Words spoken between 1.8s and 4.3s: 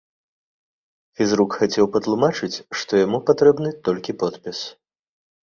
патлумачыць, што яму патрэбны толькі